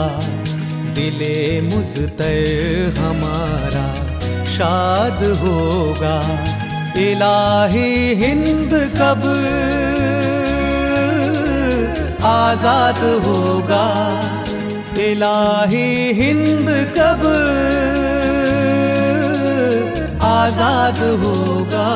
[0.97, 3.87] दिले मुझतर हमारा
[4.55, 6.17] शाद होगा।
[7.03, 9.25] इलाही हिंद कब
[12.27, 13.85] आज़ाद होगा।
[15.05, 15.87] इलाही
[16.19, 17.23] हिंद कब
[20.25, 21.89] आज़ाद होगा?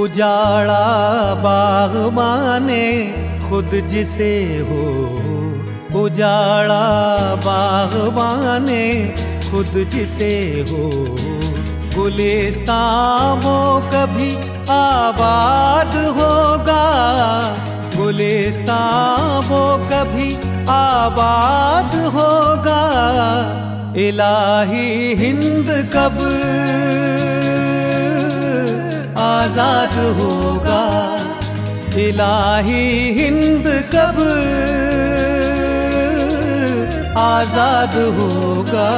[0.00, 0.84] उजाड़ा
[1.34, 2.86] बाग माने
[3.48, 4.32] खुद जिसे
[4.68, 4.84] हो।
[6.02, 6.84] उजाड़ा
[7.46, 8.84] बाग माने
[9.50, 10.32] खुद जिसे
[10.70, 10.90] हो।
[11.96, 13.56] गुलिस्तान वो
[13.94, 14.30] कभी
[14.70, 16.84] आबाद होगा।
[17.96, 20.34] गुलिस्तान वो कभी
[20.68, 22.82] आबाद होगा।
[23.96, 26.16] इलाही हिंद कब
[29.40, 30.80] आज़ाद होगा।
[32.00, 32.82] इलाही
[33.14, 34.18] हिंद कब
[37.18, 38.90] आज़ाद होगा।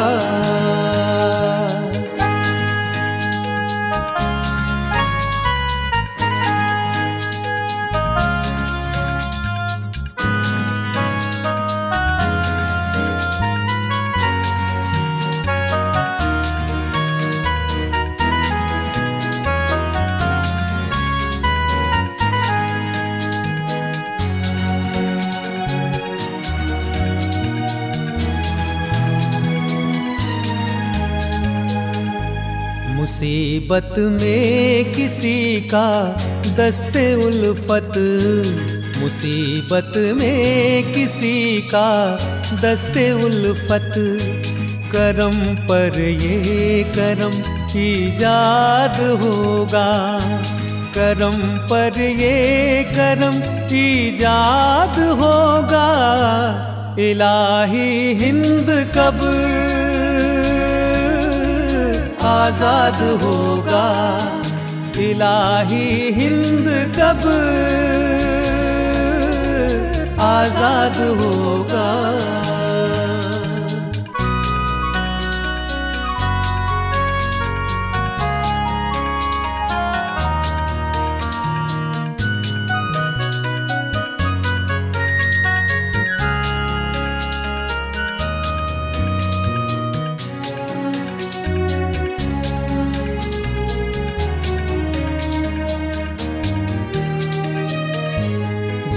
[33.32, 36.16] मुसीबत में किसी का
[36.56, 37.92] दस्ते उल्फत।
[38.98, 41.88] मुसीबत में किसी का
[42.62, 43.92] दस्ते उल्फत।
[44.92, 47.38] करम पर ये करम
[47.78, 50.18] ईजाद होगा।
[50.94, 53.36] करम पर ये करम
[53.76, 55.88] ईजाद होगा।
[56.98, 58.66] इलाही हिंद
[58.96, 59.20] कब
[62.24, 63.86] आज़ाद होगा।
[65.02, 65.86] इलाही
[66.18, 66.66] हिंद
[66.98, 67.22] कब
[70.22, 71.86] आज़ाद होगा?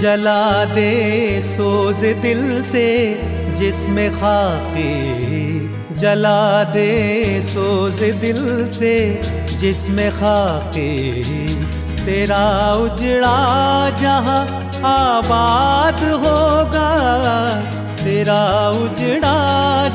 [0.00, 0.90] जला दे
[1.46, 2.88] सोज दिल से,
[3.52, 4.90] जिसमें खाके
[5.94, 6.90] जला दे
[7.44, 8.42] सोज दिल
[8.72, 8.94] से,
[9.60, 10.90] जिसमें खाके
[12.04, 13.36] तेरा उजड़ा
[14.00, 14.42] जहाँ
[14.84, 16.90] आबाद होगा।
[18.04, 18.42] तेरा
[18.82, 19.38] उजड़ा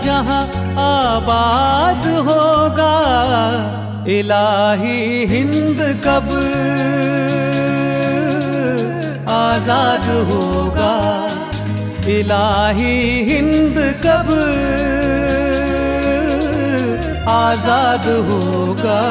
[0.06, 0.42] जहाँ
[0.80, 2.96] आबाद होगा।
[4.08, 6.21] इलाही हिंद कब
[9.42, 10.94] आज़ाद होगा।
[12.12, 14.30] इलाही हिंद कब
[17.30, 19.02] आज़ाद होगा?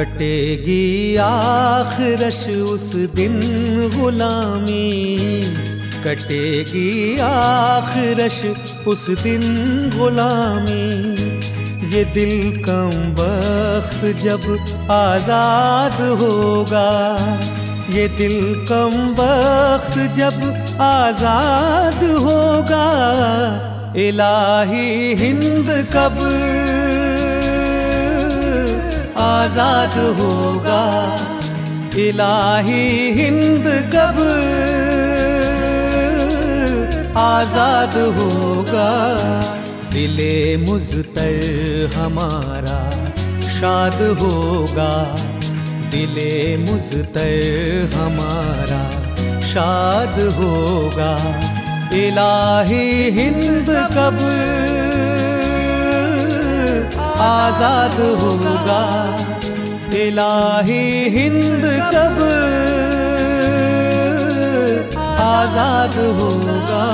[0.00, 3.34] कटेगी आखरश उस दिन
[3.96, 4.86] गुलामी।
[6.04, 8.38] कटेगी आखरश
[8.86, 9.42] उस दिन
[9.96, 10.86] गुलामी।
[11.92, 12.32] ये दिल
[12.64, 14.48] कम वक्त जब
[14.90, 16.88] आज़ाद होगा।
[17.94, 18.38] ये दिल
[18.72, 20.42] कम वक्त जब
[20.80, 22.86] आज़ाद होगा।
[24.00, 26.19] इलाही हिंद कब
[29.30, 30.82] आज़ाद होगा।
[32.00, 33.64] इलाही हिंद
[33.94, 34.18] कब
[37.18, 38.90] आज़ाद होगा।
[39.92, 42.78] दिले मुजतर हमारा
[43.50, 44.92] शाद होगा।
[45.92, 48.82] दिले मुजतर हमारा
[49.44, 51.12] शाद होगा।
[51.98, 54.18] इलाही हिंद कब
[57.20, 58.82] आज़ाद होगा।
[59.96, 61.64] इलाही हिंद
[61.94, 62.18] कब
[65.20, 66.84] आज़ाद होगा।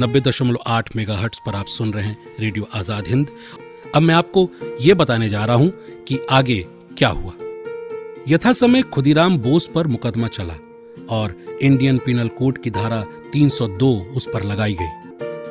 [0.00, 3.30] नब्बे दशमलव आठ मेगा पर आप सुन रहे हैं रेडियो आज़ाद हिंद।
[3.94, 4.48] अब मैं आपको
[4.80, 5.70] ये बताने जा रहा हूँ
[6.08, 6.60] कि आगे
[6.98, 7.32] क्या हुआ।
[8.28, 10.54] यथा समय खुदीराम बोस पर मुकदमा चला
[11.10, 15.01] और इंडियन पिनल कोड की धारा 302 उस पर लगाई गई।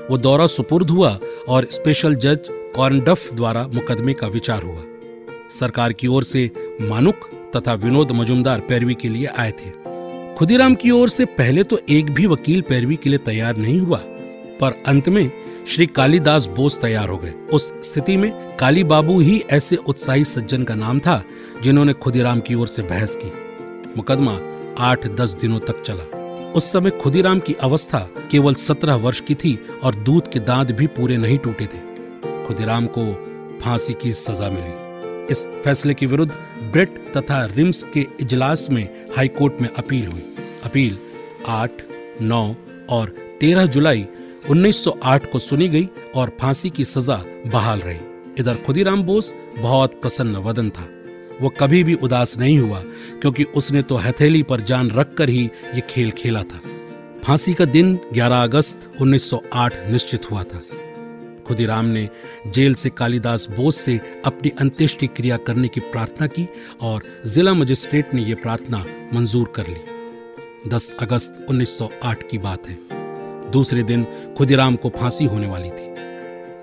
[0.10, 4.84] वो दौरा सुपुर्द हुआ और स्पेशल जज कॉर्नडफ द्वारा मुकदमे का विचार हुआ।
[5.52, 6.50] सरकार की ओर से
[6.82, 9.72] मानुक तथा विनोद मजुमदार पैरवी के लिए आए थे।
[10.36, 13.98] खुदीराम की ओर से पहले तो एक भी वकील पैरवी के लिए तैयार नहीं हुआ,
[14.62, 15.32] पर अंत में
[15.68, 20.64] श्री कालीदास बोस तैयार हो गए। उस स्थिति में काली बाबू ही ऐसे उत्साही सज्जन
[20.64, 21.24] का नाम था
[21.64, 23.32] जिन्होंने खुदीराम की ओर से बहस की।
[23.98, 24.40] मुकदमा
[24.80, 26.21] आठ दस दिनों तक चला।
[26.56, 28.00] उस समय खुदीराम की अवस्था
[28.32, 31.80] केवल सत्रह वर्ष की थी और दूध के दांत भी पूरे नहीं टूटे थे।
[32.46, 33.14] खुदीराम को
[33.64, 34.92] फांसी की सजा मिली।
[35.32, 36.32] इस फैसले के विरुद्ध
[36.62, 40.98] ब्रिट तथा रिम्स के इजलास में हाईकोर्ट में अपील हुई। अपील
[41.48, 41.72] 8,
[42.22, 42.56] 9
[42.90, 44.08] और 13 जुलाई
[44.50, 48.00] 1908 को सुनी गई और फांसी की सजा बहाल रही।
[48.40, 50.88] इधर खुदीराम बोस बहुत प्रसन्न वदन था।
[51.42, 52.80] वो कभी भी उदास नहीं हुआ,
[53.22, 56.62] क्योंकि उसने तो हथेली पर जान रखकर ही ये खेल खेला था।
[57.24, 60.62] फांसी का दिन 11 अगस्त 1908 निश्चित हुआ था।
[61.48, 62.10] खुदीराम ने
[62.48, 66.48] जेल से कालिदास बोस से अपनी अंत्येष्टि क्रिया करने की प्रार्थना की
[66.82, 72.78] और जिला मजिस्ट्रेट ने यह प्रार्थना मंजूर कर ली। 10 अगस्त 1908 की बात है।
[73.52, 75.92] दूसरे दिन खुदीराम को फांसी होने वाली थी।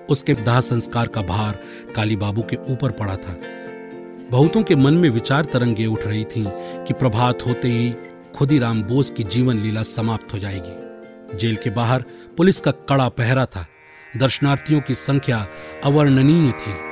[0.09, 1.59] उसके दाह संस्कार का भार
[1.95, 3.37] काली बाबू के ऊपर पड़ा था।
[4.31, 6.45] बहुतों के मन में विचार तरंगे उठ रही थीं
[6.85, 7.95] कि प्रभात होते ही
[8.35, 12.03] खुदीराम बोस की जीवन लीला समाप्त हो जाएगी। जेल के बाहर
[12.37, 13.67] पुलिस का कड़ा पहरा था।
[14.17, 15.47] दर्शनार्थियों की संख्या
[15.83, 16.88] अवर्णनीय थी।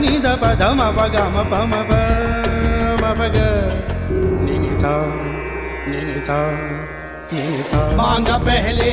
[0.00, 2.00] Ni da pa da ma pa ga ma pa ma pa
[3.02, 3.48] ma pa ga
[4.44, 4.92] ni ni sa
[5.90, 6.38] ni ni sa
[7.98, 8.90] मांगा पहले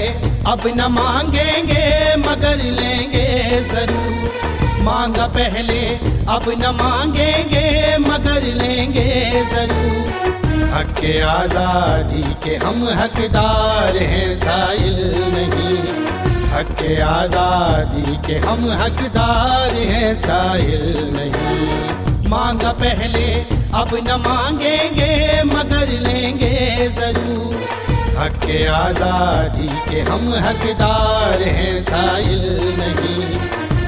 [0.51, 1.83] अब न मांगेंगे
[2.27, 3.25] मगर लेंगे
[3.71, 5.81] ज़रूर मांगा पहले
[6.35, 7.65] अब न मांगेंगे
[8.09, 9.07] मगर लेंगे
[9.53, 9.95] ज़रूर
[10.75, 14.99] हक के आज़ादी के हम हकदार हैं साइल
[15.35, 16.04] नहीं
[16.55, 20.83] हक आज़ादी के हम हकदार हैं, साहिल
[21.13, 23.25] नहीं। मांगा पहले,
[23.79, 27.55] अब न मांगेंगे, मगर लेंगे ज़रूर।
[28.17, 32.43] हक आज़ादी के हम हकदार हैं, साहिल
[32.79, 33.25] नहीं।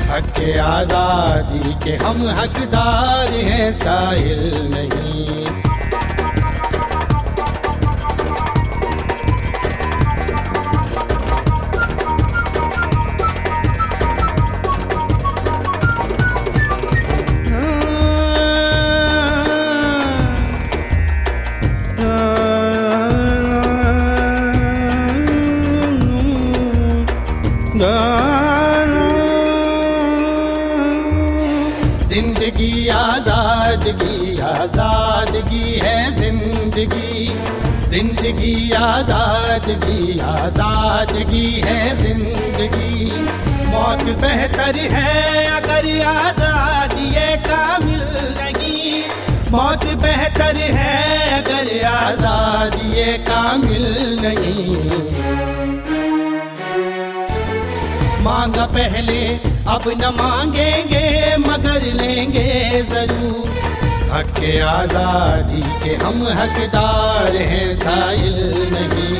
[0.10, 4.44] हक आज़ादी के हम हकदार हैं, साहिल
[4.76, 5.46] नहीं।
[32.58, 37.28] ज़िंदगी आजादगी आजादगी है ज़िंदगी।
[37.90, 43.12] ज़िंदगी आजादगी आजादगी है ज़िंदगी।
[43.70, 48.02] मौत बेहतर है अगर आज़ादी ये कामिल
[48.40, 49.04] नहीं।
[49.52, 50.98] मौत बेहतर है
[51.38, 53.86] अगर आज़ादी ये कामिल
[54.22, 55.57] नहीं।
[58.28, 59.22] मांगा पहले,
[59.74, 61.06] अब न मांगेंगे,
[61.40, 62.50] मगर लेंगे
[62.90, 63.56] ज़रूर।
[64.12, 68.36] हक के आज़ादी के हम हकदार हैं साइल
[68.74, 69.18] नहीं।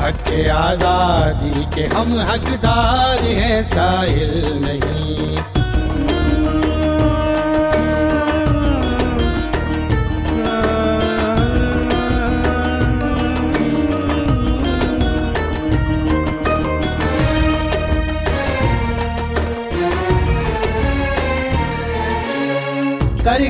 [0.00, 4.32] हक के आज़ादी के हम हकदार हैं साइल
[4.64, 5.55] नहीं।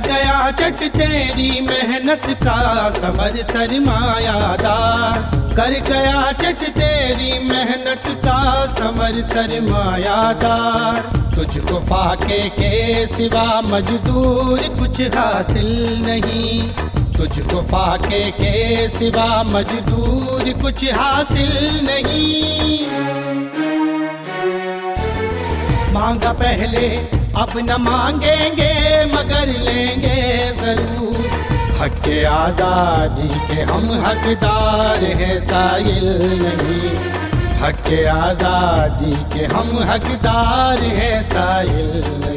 [0.01, 5.19] गया चट तेरी मेहनत का समर सरमायादार
[5.57, 8.41] कर गया चट तेरी मेहनत का
[8.75, 11.01] समर सरमायादार
[11.35, 15.71] तुझको फाके के सिवा मजदूर कुछ हासिल
[16.07, 16.71] नहीं।
[17.13, 21.53] तुझको फाके के सिवा मजदूर कुछ हासिल
[21.85, 22.87] नहीं।
[25.93, 26.89] मांगा पहले
[27.37, 28.73] अब न मांगेंगे,
[29.07, 30.21] मगर लेंगे
[30.61, 31.17] ज़रूर।
[31.81, 36.09] हक के आज़ादी के हम हकदार हैं, साहिल
[36.43, 36.95] नहीं।
[37.61, 41.91] हक के आज़ादी के हम हकदार हैं, साहिल
[42.25, 42.36] नहीं।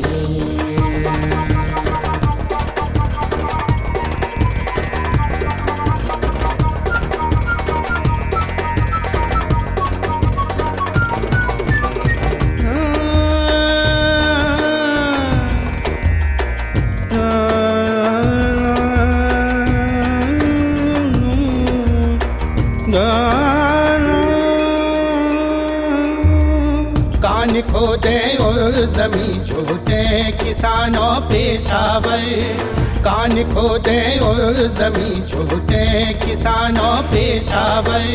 [31.60, 35.84] पेशावर कान खोदे और ज़मीन छोते,
[36.20, 38.05] किसानों पेशावर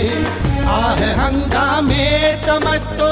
[0.65, 2.07] आह, हंगामे
[2.47, 3.11] तमत्तो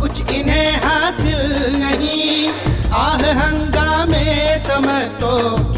[0.00, 2.48] कुछ इन्हें हासिल नहीं।
[2.94, 4.24] आह, हंगामे
[4.68, 5.34] तमत्तो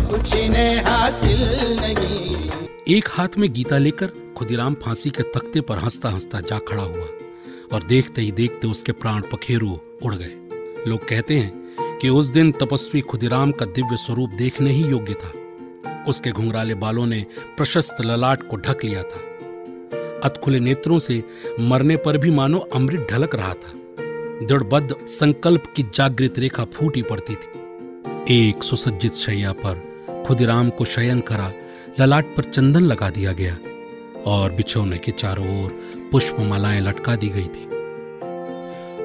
[0.09, 1.43] कुछ इन्हें हासिल
[1.81, 2.51] नहीं।
[2.89, 7.09] एक हाथ में गीता लेकर खुदीराम फांसी के तख्ते पर हंसता हंसता जा खड़ा हुआ
[7.73, 10.35] और देखते ही देखते उसके प्राण पखेरु उड़ गए।
[10.87, 11.67] लोग कहते हैं
[12.03, 15.33] कि उस दिन तपस्वी खुदीराम का दिव्य स्वरूप देखने ही योग्य था।
[16.09, 17.27] उसके घुंघराले बालों ने
[17.57, 19.21] प्रशस्त ललाट को ढक लिया था।
[20.25, 21.25] अतखुले नेत्रों से
[21.61, 23.73] मरने पर भी मानो अमृत ढलक रहा था।
[24.47, 31.21] दृढ़बद्ध संकल्प की जागृत रेखा फूटी पड़ती थी। एक सुसज्जित शैया पर खुदीराम को शयन
[31.21, 31.53] करा
[32.01, 33.59] ललाट पर चंदन लगा दिया गया
[34.27, 35.71] और बिछौने के चारों ओर
[36.13, 37.76] पुष्प मालाएँ लटका दी गई थी।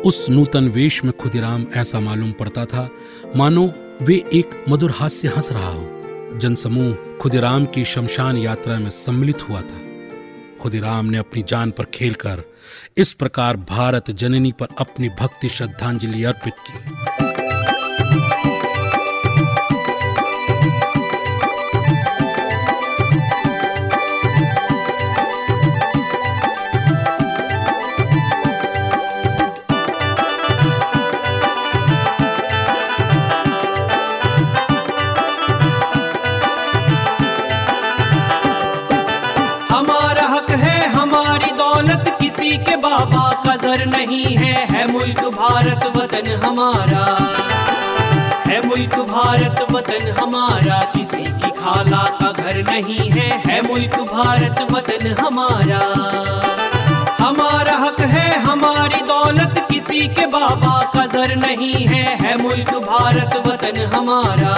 [0.05, 2.89] उस नूतन वेश में खुदीराम ऐसा मालूम पड़ता था,
[3.35, 9.49] मानो वे एक मधुर हास्य हंस रहा हो। जनसमूह खुदीराम की शमशान यात्रा में सम्मिलित
[9.49, 9.79] हुआ था।
[10.61, 12.43] खुदीराम ने अपनी जान पर खेलकर
[12.97, 17.20] इस प्रकार भारत जननी पर अपनी भक्ति श्रद्धांजलि अर्पित की।
[43.71, 47.03] बाबा नहीं है है मुल्क भारत वतन हमारा।
[48.47, 54.67] है मुल्क भारत वतन हमारा, किसी की खाला का घर नहीं है है मुल्क भारत
[54.71, 55.79] वतन हमारा।
[57.23, 63.47] हमारा हक है, हमारी दौलत किसी के बाबा का जर नहीं है है मुल्क भारत
[63.47, 64.55] वतन हमारा।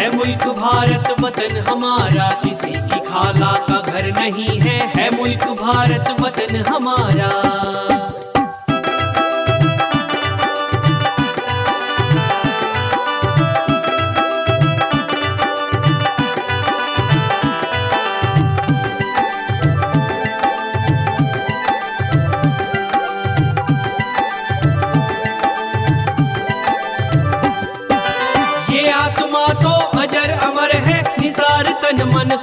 [0.00, 6.16] है मुल्क भारत, वतन हमारा। किसी की खाला का घर नहीं है है मुल्क भारत,
[6.20, 7.99] वतन हमारा।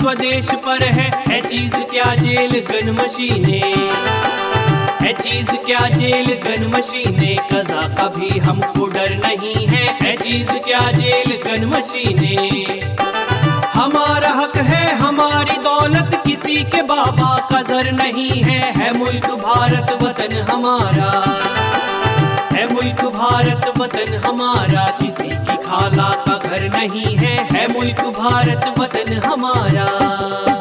[0.02, 3.76] स्वदेश पर है। है चीज़ क्या जेल गन मशीने?
[5.06, 7.36] है चीज़ क्या जेल गन मशीने?
[7.36, 12.36] कजा कभी हमको डर नहीं है। है चीज़ क्या जेल गन मशीने?
[13.74, 20.04] हमारा हक है, हमारी दौलत किसी के बाबा का जर नहीं है। है मुल्क, भारत,
[20.04, 21.42] वतन हमारा।
[22.58, 29.14] है मुल्क, भारत, वतन हमारा। किसी खाला का घर नहीं है है मुल्क भारत वतन
[29.14, 30.57] हमारा।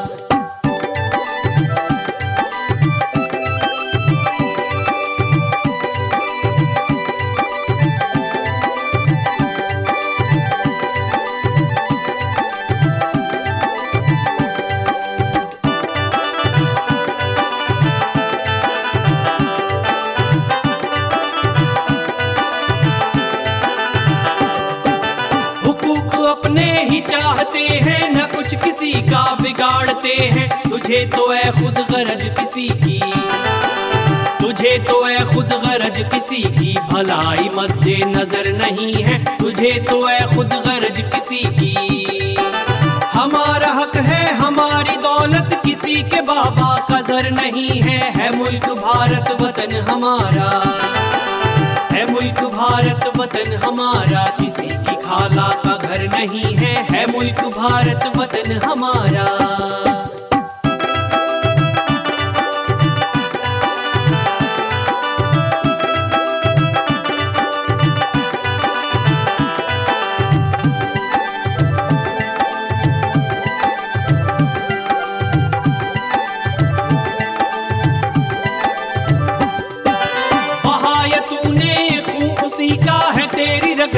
[28.86, 33.00] किसी का बिगाड़ते हैं। तुझे तो है खुद गरज किसी की।
[34.40, 40.20] तुझे तो है खुद गरज किसी की। भलाई मद्दे नज़र नहीं है। तुझे तो है
[40.36, 42.36] खुद गरज किसी की।
[43.12, 49.36] हमारा हक है, हमारी दौलत किसी के बाबा का जर नहीं है। है मुल्क, भारत,
[49.42, 50.50] वतन हमारा।
[51.92, 54.75] है मुल्क, भारत, वतन हमारा। किसी
[55.06, 59.95] खाला का घर नहीं है है मुल्क भारत वतन हमारा।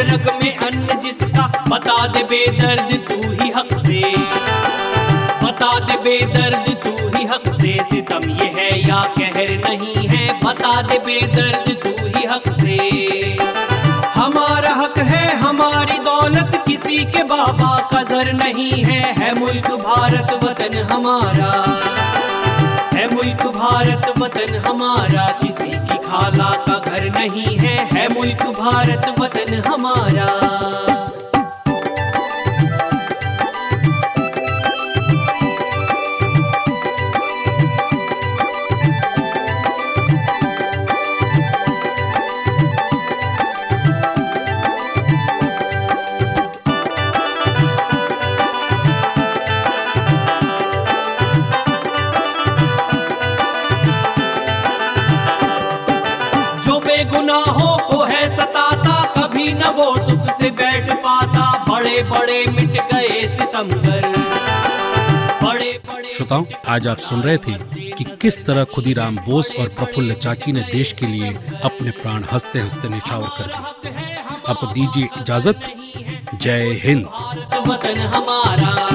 [0.02, 4.16] रग में अन्न जिसका, बता दे बेदर्द तू ही हक से।
[5.46, 10.82] बता दे बेदर्द तू ही हक से, सितम ये है या कहर नहीं है, बता
[10.82, 12.78] दे बेदर्द तू ही हक से।
[14.20, 20.40] हमारा हक है, हमारी दौलत किसी के बाबा का जर नहीं है। है मुल्क, भारत,
[20.44, 21.80] वतन हमारा।
[22.96, 25.77] है मुल्क, भारत, वतन हमारा, किसी
[26.08, 30.87] खाला का घर नहीं है है मुल्क भारत वतन हमारा।
[59.68, 63.38] न वो सुख से बैठ पाता। बड़े बड़े मिट गए
[65.44, 67.52] बड़े बड़े श्रोताओं आज आप सुन रहे थे
[67.90, 71.30] कि किस तरह खुदीराम बोस और प्रफुल्ल चाकी ने देश के लिए
[71.64, 74.14] अपने प्राण हँसते हँसते निछावर कर दिए।
[74.48, 75.74] आपको दीजिए इजाज़त।
[76.34, 77.04] जय हिंद।
[77.68, 78.88] वतन हमारा।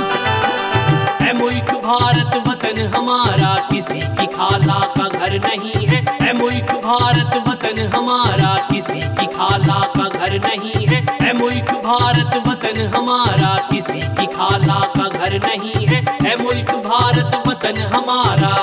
[1.25, 7.91] है मुल्क भारत वतन हमारा। किसी की खाला का घर नहीं है। मुल्क भारत वतन
[7.95, 8.62] हमारा।
[11.43, 17.81] मुल्क भारत वतन हमारा किसी की खाला का घर नहीं है। है मुल्क भारत वतन
[17.81, 18.53] हमारा।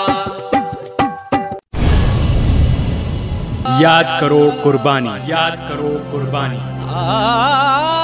[3.81, 8.00] याद करो कुर्बानी। याद करो कुर्बानी। आ